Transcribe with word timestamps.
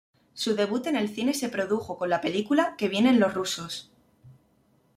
Su 0.33 0.55
debut 0.55 0.87
en 0.87 0.95
el 0.95 1.09
cine 1.13 1.35
se 1.35 1.47
produjo 1.49 1.95
con 1.95 2.09
la 2.09 2.21
película 2.21 2.73
"¡Que 2.75 2.89
vienen 2.89 3.19
los 3.19 3.35
rusos! 3.35 3.91